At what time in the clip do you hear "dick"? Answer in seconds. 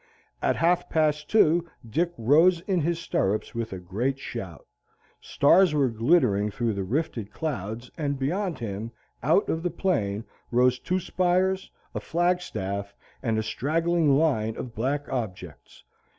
1.87-2.09